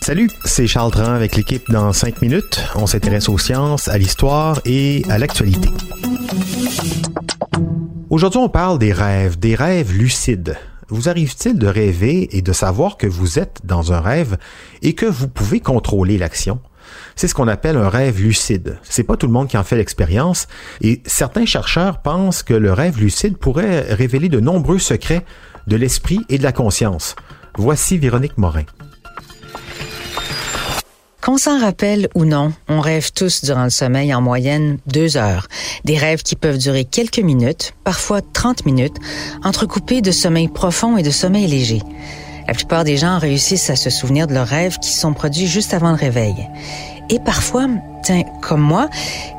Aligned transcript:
Salut, 0.00 0.30
c'est 0.46 0.66
Charles 0.66 0.90
Tran 0.92 1.12
avec 1.12 1.36
l'équipe 1.36 1.70
dans 1.70 1.92
5 1.92 2.22
minutes. 2.22 2.64
On 2.74 2.86
s'intéresse 2.86 3.28
aux 3.28 3.36
sciences, 3.36 3.86
à 3.88 3.98
l'histoire 3.98 4.62
et 4.64 5.02
à 5.10 5.18
l'actualité. 5.18 5.68
Aujourd'hui, 8.08 8.40
on 8.40 8.48
parle 8.48 8.78
des 8.78 8.94
rêves, 8.94 9.38
des 9.38 9.54
rêves 9.54 9.92
lucides. 9.92 10.56
Vous 10.88 11.10
arrive-t-il 11.10 11.58
de 11.58 11.66
rêver 11.66 12.34
et 12.34 12.40
de 12.40 12.52
savoir 12.54 12.96
que 12.96 13.06
vous 13.06 13.38
êtes 13.38 13.60
dans 13.62 13.92
un 13.92 14.00
rêve 14.00 14.38
et 14.80 14.94
que 14.94 15.04
vous 15.04 15.28
pouvez 15.28 15.60
contrôler 15.60 16.16
l'action? 16.16 16.60
C'est 17.14 17.28
ce 17.28 17.34
qu'on 17.34 17.48
appelle 17.48 17.76
un 17.76 17.90
rêve 17.90 18.22
lucide. 18.22 18.78
C'est 18.84 19.04
pas 19.04 19.18
tout 19.18 19.26
le 19.26 19.34
monde 19.34 19.48
qui 19.48 19.58
en 19.58 19.64
fait 19.64 19.76
l'expérience 19.76 20.48
et 20.80 21.02
certains 21.04 21.44
chercheurs 21.44 22.00
pensent 22.00 22.42
que 22.42 22.54
le 22.54 22.72
rêve 22.72 22.98
lucide 22.98 23.36
pourrait 23.36 23.92
révéler 23.92 24.30
de 24.30 24.40
nombreux 24.40 24.78
secrets 24.78 25.26
de 25.68 25.76
l'esprit 25.76 26.20
et 26.28 26.38
de 26.38 26.42
la 26.42 26.52
conscience. 26.52 27.14
Voici 27.56 27.98
Véronique 27.98 28.38
Morin. 28.38 28.64
Qu'on 31.22 31.36
s'en 31.36 31.60
rappelle 31.60 32.08
ou 32.14 32.24
non, 32.24 32.52
on 32.68 32.80
rêve 32.80 33.12
tous 33.12 33.44
durant 33.44 33.64
le 33.64 33.70
sommeil 33.70 34.14
en 34.14 34.22
moyenne 34.22 34.78
deux 34.86 35.18
heures. 35.18 35.46
Des 35.84 35.98
rêves 35.98 36.22
qui 36.22 36.36
peuvent 36.36 36.56
durer 36.56 36.84
quelques 36.84 37.18
minutes, 37.18 37.74
parfois 37.84 38.22
30 38.22 38.64
minutes, 38.64 38.96
entrecoupés 39.44 40.00
de 40.00 40.10
sommeil 40.10 40.48
profond 40.48 40.96
et 40.96 41.02
de 41.02 41.10
sommeil 41.10 41.46
léger. 41.46 41.82
La 42.46 42.54
plupart 42.54 42.84
des 42.84 42.96
gens 42.96 43.18
réussissent 43.18 43.68
à 43.68 43.76
se 43.76 43.90
souvenir 43.90 44.26
de 44.26 44.32
leurs 44.32 44.46
rêves 44.46 44.78
qui 44.78 44.90
sont 44.90 45.12
produits 45.12 45.46
juste 45.46 45.74
avant 45.74 45.90
le 45.90 45.96
réveil. 45.96 46.34
Et 47.10 47.18
parfois, 47.18 47.66
tiens, 48.02 48.22
comme 48.42 48.60
moi, 48.60 48.88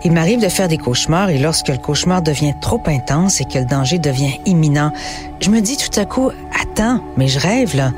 il 0.03 0.11
m'arrive 0.11 0.41
de 0.41 0.49
faire 0.49 0.67
des 0.67 0.77
cauchemars 0.77 1.29
et 1.29 1.37
lorsque 1.37 1.67
le 1.67 1.77
cauchemar 1.77 2.21
devient 2.21 2.53
trop 2.59 2.81
intense 2.87 3.41
et 3.41 3.45
que 3.45 3.59
le 3.59 3.65
danger 3.65 3.99
devient 3.99 4.39
imminent, 4.45 4.91
je 5.39 5.49
me 5.49 5.61
dis 5.61 5.77
tout 5.77 5.99
à 5.99 6.05
coup, 6.05 6.31
attends, 6.59 6.99
mais 7.17 7.27
je 7.27 7.39
rêve 7.39 7.75
là. 7.75 7.91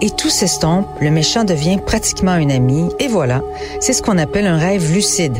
Et 0.00 0.10
tout 0.10 0.30
s'estompe, 0.30 0.86
le 1.00 1.10
méchant 1.10 1.44
devient 1.44 1.78
pratiquement 1.84 2.32
un 2.32 2.50
ami, 2.50 2.88
et 2.98 3.06
voilà, 3.06 3.42
c'est 3.80 3.92
ce 3.92 4.02
qu'on 4.02 4.18
appelle 4.18 4.46
un 4.46 4.58
rêve 4.58 4.92
lucide. 4.92 5.36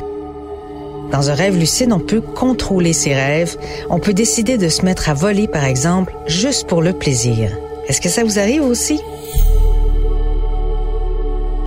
Dans 1.10 1.30
un 1.30 1.34
rêve 1.34 1.58
lucide, 1.58 1.92
on 1.92 1.98
peut 1.98 2.20
contrôler 2.20 2.92
ses 2.92 3.14
rêves, 3.14 3.56
on 3.90 3.98
peut 3.98 4.14
décider 4.14 4.58
de 4.58 4.68
se 4.68 4.84
mettre 4.84 5.08
à 5.08 5.14
voler, 5.14 5.48
par 5.48 5.64
exemple, 5.64 6.14
juste 6.26 6.68
pour 6.68 6.80
le 6.80 6.92
plaisir. 6.92 7.50
Est-ce 7.88 8.00
que 8.00 8.08
ça 8.08 8.22
vous 8.22 8.38
arrive 8.38 8.62
aussi? 8.62 9.00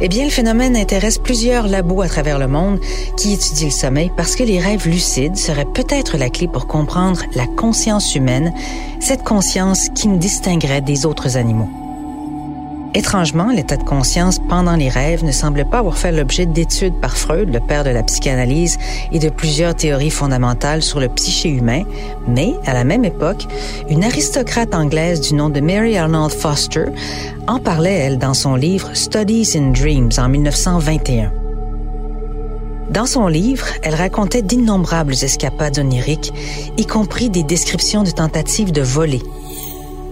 Eh 0.02 0.10
bien, 0.10 0.26
le 0.26 0.30
phénomène 0.30 0.76
intéresse 0.76 1.18
plusieurs 1.18 1.68
labos 1.68 2.02
à 2.02 2.10
travers 2.10 2.38
le 2.38 2.48
monde 2.48 2.80
qui 3.16 3.32
étudient 3.34 3.68
le 3.68 3.72
sommeil 3.72 4.12
parce 4.16 4.36
que 4.36 4.44
les 4.44 4.60
rêves 4.60 4.88
lucides 4.88 5.38
seraient 5.38 5.66
peut-être 5.66 6.18
la 6.18 6.30
clé 6.30 6.50
pour 6.50 6.68
comprendre 6.68 7.22
la 7.34 7.48
conscience 7.48 8.14
humaine, 8.14 8.54
cette 9.00 9.24
conscience 9.24 9.88
qui 9.96 10.10
nous 10.10 10.18
distinguerait 10.18 10.82
des 10.82 11.06
autres 11.06 11.38
animaux. 11.38 11.70
Étrangement, 12.96 13.52
l'état 13.52 13.76
de 13.76 13.84
conscience 13.84 14.40
pendant 14.40 14.78
les 14.78 14.88
rêves 14.88 15.26
ne 15.26 15.34
semble 15.34 15.66
pas 15.66 15.80
avoir 15.80 15.98
fait 15.98 16.14
l'objet 16.14 16.46
d'études 16.46 16.98
par 17.02 17.18
Freud, 17.18 17.54
le 17.54 17.60
père 17.60 17.84
de 17.84 17.90
la 17.90 18.04
psychanalyse, 18.04 18.78
et 19.12 19.20
de 19.20 19.28
plusieurs 19.28 19.76
théories 19.76 20.10
fondamentales 20.10 20.82
sur 20.82 21.02
le 21.02 21.10
psyché 21.10 21.50
humain, 21.50 21.84
mais 22.26 22.56
à 22.66 22.74
la 22.74 22.86
même 22.86 23.04
époque, 23.04 23.48
une 23.90 24.06
aristocrate 24.06 24.74
anglaise 24.74 25.20
du 25.20 25.34
nom 25.34 25.50
de 25.50 25.60
Mary 25.60 25.98
Arnold 25.98 26.32
Foster 26.32 26.86
en 27.48 27.60
parlait, 27.60 27.96
elle, 27.96 28.18
dans 28.18 28.34
son 28.34 28.56
livre 28.56 28.92
Studies 28.94 29.58
in 29.58 29.72
Dreams 29.72 30.12
en 30.18 30.30
1921. 30.30 31.34
Dans 32.92 33.06
son 33.06 33.28
livre, 33.28 33.66
elle 33.82 33.96
racontait 33.96 34.42
d'innombrables 34.42 35.16
escapades 35.22 35.80
oniriques, 35.80 36.32
y 36.78 36.86
compris 36.86 37.30
des 37.30 37.44
descriptions 37.44 38.04
de 38.04 38.12
tentatives 38.12 38.72
de 38.72 38.82
voler, 38.82 39.22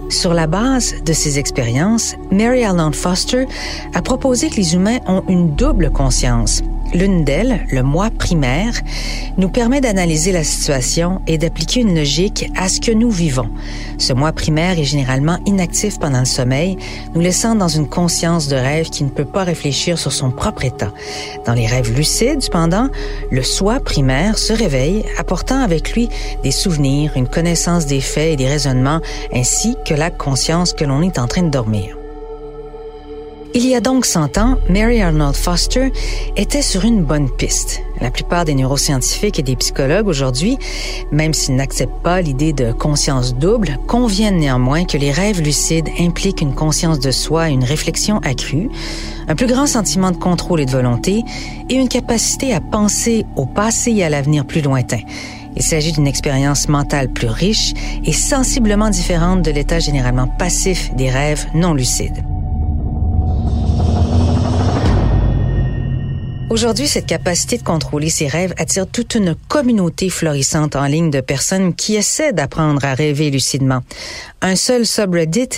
sur 0.08 0.34
la 0.34 0.46
base 0.46 1.02
de 1.04 1.12
ces 1.12 1.38
expériences, 1.38 2.16
Mary 2.30 2.60
Ellen 2.60 2.92
Foster 2.92 3.46
a 3.94 4.02
proposé 4.02 4.50
que 4.50 4.56
les 4.56 4.74
humains 4.74 4.98
ont 5.06 5.22
une 5.28 5.54
double 5.54 5.90
conscience. 5.90 6.62
L'une 6.92 7.24
d'elles, 7.24 7.66
le 7.70 7.82
moi 7.82 8.10
primaire, 8.10 8.74
nous 9.36 9.48
permet 9.48 9.80
d'analyser 9.80 10.30
la 10.30 10.44
situation 10.44 11.20
et 11.26 11.38
d'appliquer 11.38 11.80
une 11.80 11.96
logique 11.96 12.50
à 12.56 12.68
ce 12.68 12.80
que 12.80 12.92
nous 12.92 13.10
vivons. 13.10 13.48
Ce 13.98 14.12
moi 14.12 14.32
primaire 14.32 14.78
est 14.78 14.84
généralement 14.84 15.38
inactif 15.46 15.98
pendant 15.98 16.20
le 16.20 16.24
sommeil, 16.24 16.76
nous 17.14 17.20
laissant 17.20 17.54
dans 17.54 17.68
une 17.68 17.88
conscience 17.88 18.48
de 18.48 18.56
rêve 18.56 18.90
qui 18.90 19.02
ne 19.02 19.08
peut 19.08 19.24
pas 19.24 19.44
réfléchir 19.44 19.98
sur 19.98 20.12
son 20.12 20.30
propre 20.30 20.64
état. 20.64 20.92
Dans 21.46 21.54
les 21.54 21.66
rêves 21.66 21.92
lucides, 21.96 22.42
cependant, 22.42 22.88
le 23.30 23.42
soi 23.42 23.80
primaire 23.80 24.38
se 24.38 24.52
réveille, 24.52 25.04
apportant 25.18 25.60
avec 25.60 25.94
lui 25.94 26.08
des 26.42 26.52
souvenirs, 26.52 27.12
une 27.16 27.28
connaissance 27.28 27.86
des 27.86 28.00
faits 28.00 28.34
et 28.34 28.36
des 28.36 28.48
raisonnements, 28.48 29.00
ainsi 29.32 29.76
que 29.84 29.94
la 29.94 30.10
conscience 30.10 30.72
que 30.72 30.84
l'on 30.84 31.02
est 31.02 31.18
en 31.18 31.26
train 31.26 31.42
de 31.42 31.50
dormir. 31.50 31.96
Il 33.56 33.64
y 33.68 33.76
a 33.76 33.80
donc 33.80 34.04
100 34.04 34.36
ans, 34.38 34.58
Mary 34.68 35.00
Arnold 35.00 35.36
Foster 35.36 35.92
était 36.36 36.60
sur 36.60 36.84
une 36.84 37.04
bonne 37.04 37.30
piste. 37.30 37.82
La 38.00 38.10
plupart 38.10 38.44
des 38.44 38.56
neuroscientifiques 38.56 39.38
et 39.38 39.44
des 39.44 39.54
psychologues 39.54 40.08
aujourd'hui, 40.08 40.58
même 41.12 41.32
s'ils 41.32 41.54
n'acceptent 41.54 42.02
pas 42.02 42.20
l'idée 42.20 42.52
de 42.52 42.72
conscience 42.72 43.32
double, 43.36 43.78
conviennent 43.86 44.38
néanmoins 44.38 44.84
que 44.84 44.98
les 44.98 45.12
rêves 45.12 45.40
lucides 45.40 45.88
impliquent 46.00 46.40
une 46.40 46.56
conscience 46.56 46.98
de 46.98 47.12
soi 47.12 47.48
une 47.48 47.62
réflexion 47.62 48.18
accrue, 48.24 48.70
un 49.28 49.36
plus 49.36 49.46
grand 49.46 49.68
sentiment 49.68 50.10
de 50.10 50.16
contrôle 50.16 50.60
et 50.60 50.66
de 50.66 50.72
volonté 50.72 51.22
et 51.70 51.74
une 51.76 51.88
capacité 51.88 52.54
à 52.54 52.60
penser 52.60 53.24
au 53.36 53.46
passé 53.46 53.92
et 53.92 54.02
à 54.02 54.08
l'avenir 54.08 54.46
plus 54.46 54.62
lointain. 54.62 55.00
Il 55.54 55.62
s'agit 55.62 55.92
d'une 55.92 56.08
expérience 56.08 56.68
mentale 56.68 57.08
plus 57.12 57.28
riche 57.28 57.72
et 58.04 58.12
sensiblement 58.12 58.90
différente 58.90 59.42
de 59.42 59.52
l'état 59.52 59.78
généralement 59.78 60.26
passif 60.26 60.92
des 60.96 61.08
rêves 61.08 61.46
non 61.54 61.72
lucides. 61.72 62.24
Aujourd'hui, 66.50 66.86
cette 66.86 67.06
capacité 67.06 67.56
de 67.56 67.62
contrôler 67.62 68.10
ses 68.10 68.28
rêves 68.28 68.52
attire 68.58 68.86
toute 68.86 69.14
une 69.14 69.34
communauté 69.48 70.10
florissante 70.10 70.76
en 70.76 70.84
ligne 70.84 71.10
de 71.10 71.20
personnes 71.20 71.74
qui 71.74 71.96
essaient 71.96 72.34
d'apprendre 72.34 72.84
à 72.84 72.94
rêver 72.94 73.30
lucidement. 73.30 73.80
Un 74.42 74.54
seul 74.54 74.86
subreddit 74.86 75.48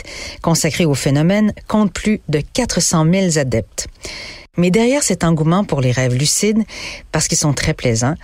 consacré 0.43 0.85
au 0.85 0.95
phénomène 0.95 1.53
compte 1.67 1.93
plus 1.93 2.21
de 2.29 2.41
400 2.41 3.05
000 3.13 3.39
adeptes. 3.39 3.89
Mais 4.57 4.71
derrière 4.71 5.03
cet 5.03 5.25
engouement 5.25 5.65
pour 5.65 5.81
les 5.81 5.91
rêves 5.91 6.15
lucides, 6.15 6.63
parce 7.11 7.27
qu'ils 7.27 7.37
sont 7.37 7.53
très 7.53 7.75
plaisants, 7.75 8.15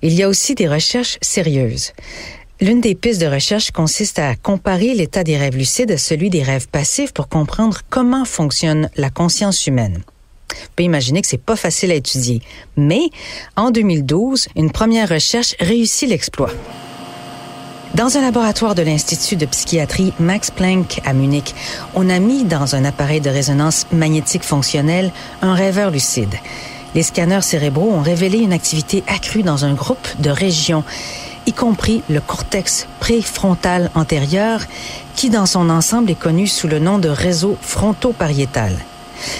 il 0.00 0.14
y 0.14 0.22
a 0.22 0.28
aussi 0.28 0.54
des 0.54 0.68
recherches 0.68 1.18
sérieuses. 1.20 1.92
L'une 2.60 2.80
des 2.80 2.94
pistes 2.94 3.20
de 3.20 3.26
recherche 3.26 3.72
consiste 3.72 4.20
à 4.20 4.36
comparer 4.36 4.94
l'état 4.94 5.24
des 5.24 5.36
rêves 5.36 5.56
lucides 5.56 5.90
à 5.90 5.98
celui 5.98 6.30
des 6.30 6.44
rêves 6.44 6.68
passifs 6.68 7.12
pour 7.12 7.28
comprendre 7.28 7.80
comment 7.90 8.24
fonctionne 8.24 8.88
la 8.96 9.10
conscience 9.10 9.66
humaine. 9.66 10.02
Vous 10.54 10.68
pouvez 10.76 10.86
imaginer 10.86 11.22
que 11.22 11.28
c'est 11.28 11.38
pas 11.38 11.56
facile 11.56 11.90
à 11.90 11.94
étudier. 11.94 12.42
Mais, 12.76 13.10
en 13.56 13.70
2012, 13.70 14.48
une 14.56 14.70
première 14.70 15.08
recherche 15.08 15.54
réussit 15.60 16.08
l'exploit. 16.08 16.50
Dans 17.94 18.16
un 18.16 18.22
laboratoire 18.22 18.74
de 18.74 18.80
l'Institut 18.80 19.36
de 19.36 19.44
psychiatrie 19.44 20.14
Max 20.18 20.50
Planck 20.50 21.02
à 21.04 21.12
Munich, 21.12 21.54
on 21.94 22.08
a 22.08 22.20
mis 22.20 22.44
dans 22.44 22.74
un 22.74 22.86
appareil 22.86 23.20
de 23.20 23.28
résonance 23.28 23.86
magnétique 23.92 24.44
fonctionnelle 24.44 25.12
un 25.42 25.52
rêveur 25.52 25.90
lucide. 25.90 26.34
Les 26.94 27.02
scanners 27.02 27.42
cérébraux 27.42 27.90
ont 27.90 28.00
révélé 28.00 28.38
une 28.38 28.54
activité 28.54 29.04
accrue 29.08 29.42
dans 29.42 29.66
un 29.66 29.74
groupe 29.74 30.08
de 30.20 30.30
régions, 30.30 30.84
y 31.46 31.52
compris 31.52 32.02
le 32.08 32.20
cortex 32.20 32.86
préfrontal 32.98 33.90
antérieur, 33.94 34.60
qui 35.14 35.28
dans 35.28 35.46
son 35.46 35.68
ensemble 35.68 36.10
est 36.10 36.18
connu 36.18 36.46
sous 36.46 36.68
le 36.68 36.78
nom 36.78 36.98
de 36.98 37.10
réseau 37.10 37.58
fronto-pariétal 37.60 38.72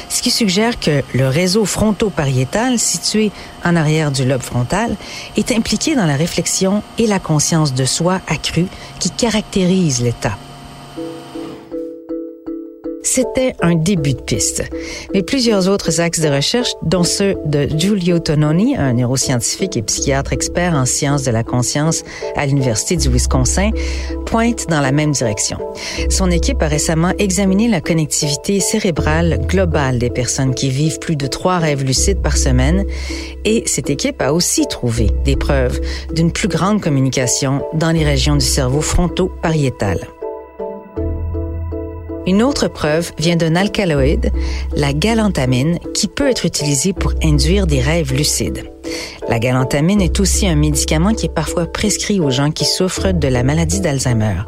ce 0.08 0.22
qui 0.22 0.30
suggère 0.30 0.78
que 0.78 1.02
le 1.14 1.28
réseau 1.28 1.64
fronto-pariétal, 1.64 2.78
situé 2.78 3.30
en 3.64 3.76
arrière 3.76 4.10
du 4.10 4.24
lobe 4.24 4.42
frontal, 4.42 4.96
est 5.36 5.52
impliqué 5.52 5.94
dans 5.94 6.06
la 6.06 6.16
réflexion 6.16 6.82
et 6.98 7.06
la 7.06 7.18
conscience 7.18 7.74
de 7.74 7.84
soi 7.84 8.20
accrue 8.28 8.66
qui 8.98 9.10
caractérise 9.10 10.02
l'état. 10.02 10.36
C'était 13.12 13.54
un 13.60 13.74
début 13.74 14.14
de 14.14 14.22
piste. 14.22 14.64
Mais 15.12 15.22
plusieurs 15.22 15.68
autres 15.68 16.00
axes 16.00 16.20
de 16.20 16.28
recherche, 16.28 16.72
dont 16.80 17.04
ceux 17.04 17.34
de 17.44 17.68
Giulio 17.76 18.18
Tononi, 18.18 18.74
un 18.74 18.94
neuroscientifique 18.94 19.76
et 19.76 19.82
psychiatre 19.82 20.32
expert 20.32 20.72
en 20.72 20.86
sciences 20.86 21.22
de 21.22 21.30
la 21.30 21.44
conscience 21.44 22.04
à 22.36 22.46
l'Université 22.46 22.96
du 22.96 23.10
Wisconsin, 23.10 23.70
pointent 24.24 24.66
dans 24.70 24.80
la 24.80 24.92
même 24.92 25.12
direction. 25.12 25.58
Son 26.08 26.30
équipe 26.30 26.62
a 26.62 26.68
récemment 26.68 27.12
examiné 27.18 27.68
la 27.68 27.82
connectivité 27.82 28.60
cérébrale 28.60 29.40
globale 29.46 29.98
des 29.98 30.08
personnes 30.08 30.54
qui 30.54 30.70
vivent 30.70 30.98
plus 30.98 31.16
de 31.16 31.26
trois 31.26 31.58
rêves 31.58 31.84
lucides 31.84 32.22
par 32.22 32.38
semaine 32.38 32.86
et 33.44 33.64
cette 33.66 33.90
équipe 33.90 34.22
a 34.22 34.32
aussi 34.32 34.66
trouvé 34.66 35.10
des 35.26 35.36
preuves 35.36 35.78
d'une 36.14 36.32
plus 36.32 36.48
grande 36.48 36.80
communication 36.80 37.62
dans 37.74 37.90
les 37.90 38.06
régions 38.06 38.36
du 38.36 38.46
cerveau 38.46 38.80
fronto-pariétal. 38.80 39.98
Une 42.26 42.42
autre 42.42 42.68
preuve 42.68 43.12
vient 43.18 43.36
d'un 43.36 43.56
alcaloïde, 43.56 44.30
la 44.76 44.92
galantamine, 44.92 45.78
qui 45.92 46.06
peut 46.06 46.30
être 46.30 46.46
utilisée 46.46 46.92
pour 46.92 47.12
induire 47.22 47.66
des 47.66 47.80
rêves 47.80 48.12
lucides. 48.14 48.64
La 49.28 49.38
galantamine 49.38 50.00
est 50.00 50.20
aussi 50.20 50.46
un 50.46 50.54
médicament 50.54 51.14
qui 51.14 51.26
est 51.26 51.34
parfois 51.34 51.66
prescrit 51.66 52.20
aux 52.20 52.30
gens 52.30 52.50
qui 52.50 52.64
souffrent 52.64 53.12
de 53.12 53.28
la 53.28 53.42
maladie 53.42 53.80
d'Alzheimer. 53.80 54.42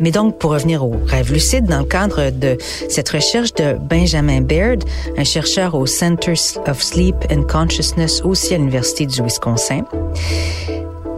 Mais 0.00 0.10
donc, 0.12 0.38
pour 0.38 0.52
revenir 0.52 0.84
aux 0.84 0.94
rêves 1.06 1.32
lucides, 1.32 1.66
dans 1.66 1.80
le 1.80 1.84
cadre 1.84 2.30
de 2.30 2.56
cette 2.88 3.08
recherche 3.08 3.52
de 3.54 3.76
Benjamin 3.78 4.40
Baird, 4.40 4.84
un 5.16 5.24
chercheur 5.24 5.74
au 5.74 5.86
Center 5.86 6.34
of 6.66 6.82
Sleep 6.82 7.16
and 7.32 7.42
Consciousness 7.42 8.22
aussi 8.22 8.54
à 8.54 8.58
l'Université 8.58 9.06
du 9.06 9.22
Wisconsin, 9.22 9.82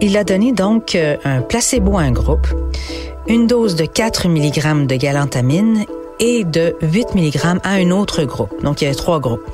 il 0.03 0.17
a 0.17 0.23
donné 0.23 0.51
donc 0.51 0.95
euh, 0.95 1.15
un 1.23 1.41
placebo 1.41 1.97
à 1.97 2.01
un 2.01 2.11
groupe, 2.11 2.47
une 3.31 3.47
dose 3.47 3.75
de 3.75 3.85
4 3.85 4.27
mg 4.27 4.87
de 4.87 4.95
galantamine 4.97 5.85
et 6.19 6.43
de 6.43 6.75
8 6.81 7.15
mg 7.15 7.59
à 7.63 7.75
un 7.75 7.89
autre 7.91 8.25
groupe. 8.25 8.61
Donc, 8.61 8.81
il 8.81 8.83
y 8.83 8.87
avait 8.87 8.95
trois 8.95 9.21
groupes. 9.21 9.49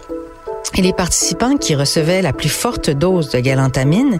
Et 0.75 0.81
les 0.81 0.93
participants 0.93 1.57
qui 1.57 1.75
recevaient 1.75 2.23
la 2.23 2.33
plus 2.33 2.49
forte 2.49 2.89
dose 2.89 3.29
de 3.29 3.39
galantamine, 3.39 4.19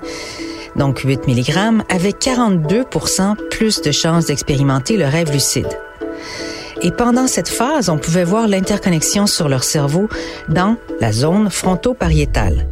donc 0.76 1.00
8 1.00 1.28
mg, 1.28 1.82
avaient 1.90 2.12
42% 2.12 3.36
plus 3.50 3.82
de 3.82 3.92
chances 3.92 4.28
d'expérimenter 4.28 4.96
le 4.96 5.06
rêve 5.06 5.32
lucide. 5.32 5.70
Et 6.84 6.92
pendant 6.92 7.26
cette 7.26 7.50
phase, 7.50 7.90
on 7.90 7.98
pouvait 7.98 8.26
voir 8.26 8.48
l'interconnexion 8.48 9.26
sur 9.26 9.50
leur 9.50 9.64
cerveau 9.64 10.08
dans 10.50 10.78
la 11.02 11.12
zone 11.12 11.50
fronto-pariétale. 11.50 12.68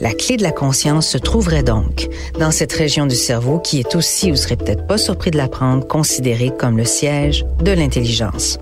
La 0.00 0.12
clé 0.12 0.36
de 0.36 0.44
la 0.44 0.52
conscience 0.52 1.08
se 1.08 1.18
trouverait 1.18 1.64
donc 1.64 2.08
dans 2.38 2.52
cette 2.52 2.72
région 2.72 3.06
du 3.06 3.16
cerveau 3.16 3.58
qui 3.58 3.80
est 3.80 3.96
aussi, 3.96 4.30
vous 4.30 4.36
serez 4.36 4.56
peut-être 4.56 4.86
pas 4.86 4.96
surpris 4.96 5.32
de 5.32 5.36
l'apprendre, 5.36 5.86
considérée 5.86 6.52
comme 6.56 6.76
le 6.76 6.84
siège 6.84 7.44
de 7.60 7.72
l'intelligence. 7.72 8.58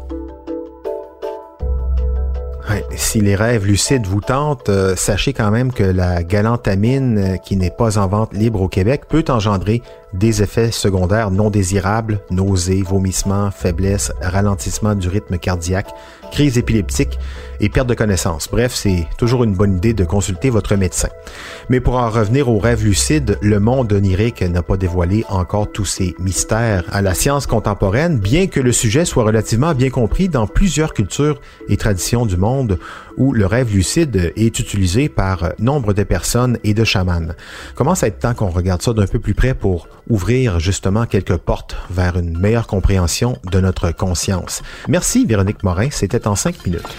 si 2.96 3.20
les 3.20 3.34
rêves 3.34 3.66
lucides 3.66 4.06
vous 4.06 4.22
tentent, 4.22 4.70
euh, 4.70 4.96
sachez 4.96 5.34
quand 5.34 5.50
même 5.50 5.72
que 5.72 5.84
la 5.84 6.22
galantamine, 6.22 7.18
euh, 7.18 7.36
qui 7.36 7.56
n'est 7.56 7.70
pas 7.70 7.98
en 7.98 8.06
vente 8.08 8.32
libre 8.32 8.62
au 8.62 8.68
Québec, 8.68 9.02
peut 9.06 9.24
engendrer 9.28 9.82
des 10.18 10.42
effets 10.42 10.70
secondaires 10.70 11.30
non 11.30 11.50
désirables, 11.50 12.20
nausées, 12.30 12.82
vomissements, 12.82 13.50
faiblesse, 13.50 14.12
ralentissement 14.20 14.94
du 14.94 15.08
rythme 15.08 15.38
cardiaque, 15.38 15.90
crise 16.32 16.58
épileptique 16.58 17.18
et 17.60 17.68
perte 17.68 17.88
de 17.88 17.94
connaissance. 17.94 18.48
Bref, 18.50 18.74
c'est 18.74 19.06
toujours 19.18 19.44
une 19.44 19.54
bonne 19.54 19.76
idée 19.76 19.92
de 19.92 20.04
consulter 20.04 20.50
votre 20.50 20.76
médecin. 20.76 21.08
Mais 21.68 21.80
pour 21.80 21.96
en 21.96 22.10
revenir 22.10 22.48
aux 22.48 22.58
rêves 22.58 22.84
lucides, 22.84 23.38
le 23.40 23.60
monde 23.60 23.92
onirique 23.92 24.42
n'a 24.42 24.62
pas 24.62 24.76
dévoilé 24.76 25.24
encore 25.28 25.70
tous 25.70 25.84
ses 25.84 26.14
mystères 26.18 26.84
à 26.92 27.02
la 27.02 27.14
science 27.14 27.46
contemporaine, 27.46 28.18
bien 28.18 28.46
que 28.46 28.60
le 28.60 28.72
sujet 28.72 29.04
soit 29.04 29.24
relativement 29.24 29.74
bien 29.74 29.90
compris 29.90 30.28
dans 30.28 30.46
plusieurs 30.46 30.92
cultures 30.92 31.40
et 31.68 31.76
traditions 31.76 32.26
du 32.26 32.36
monde 32.36 32.78
où 33.16 33.32
le 33.32 33.46
rêve 33.46 33.72
lucide 33.72 34.32
est 34.36 34.58
utilisé 34.58 35.08
par 35.08 35.52
nombre 35.58 35.94
de 35.94 36.02
personnes 36.02 36.58
et 36.64 36.74
de 36.74 36.84
chamans. 36.84 37.32
Commence 37.74 38.02
à 38.02 38.08
être 38.08 38.18
temps 38.18 38.34
qu'on 38.34 38.48
regarde 38.48 38.82
ça 38.82 38.92
d'un 38.92 39.06
peu 39.06 39.18
plus 39.18 39.34
près 39.34 39.54
pour 39.54 39.88
ouvrir 40.08 40.60
justement 40.60 41.06
quelques 41.06 41.36
portes 41.36 41.76
vers 41.90 42.16
une 42.18 42.38
meilleure 42.38 42.66
compréhension 42.66 43.38
de 43.50 43.60
notre 43.60 43.90
conscience. 43.90 44.62
Merci 44.88 45.26
Véronique 45.26 45.62
Morin, 45.62 45.88
c'était 45.90 46.26
en 46.26 46.34
cinq 46.34 46.64
minutes. 46.64 46.96